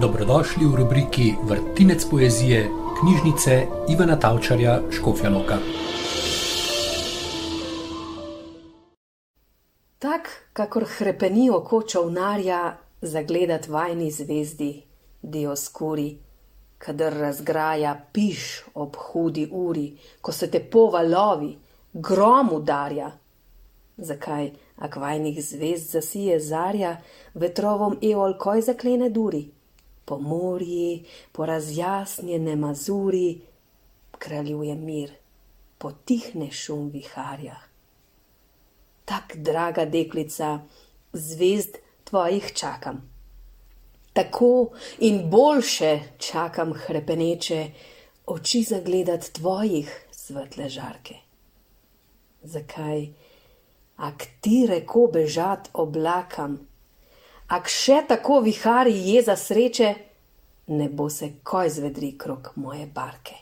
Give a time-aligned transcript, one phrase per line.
[0.00, 5.58] Dobrodošli v rubriki Vrtinec poezije knjižnice Ivana Tavčarja Škofja Loka.
[9.98, 14.82] Tak, kakor hrepeni oko čovnarja, zagledat vajni zvezdi,
[15.22, 16.16] Dioskuri,
[16.78, 21.58] kadar razgraja piš ob hudi uri, ko se te po valovi,
[21.92, 23.12] grom udarja.
[23.96, 26.96] Zakaj, ak vajnih zvezd zasije zarja,
[27.34, 29.59] vetrovom eol koj zaklene duri?
[30.10, 33.40] Po morji, po razjasnjene mazuri,
[34.18, 35.12] kraljuje mir,
[35.78, 37.54] potihne šum viharja.
[39.04, 40.48] Tak, draga deklica,
[41.12, 42.98] zvezd tvojih čakam.
[44.12, 47.60] Tako in boljše čakam hrepeneče,
[48.26, 51.14] oči zagledat tvojih svetle žarke.
[52.42, 53.06] Zakaj?
[53.96, 56.58] Ak ti reko bežat oblakam,
[57.50, 59.94] ak še tako vihari jeza sreče,
[60.70, 63.34] ne bo se koj zvedri krok moje barke.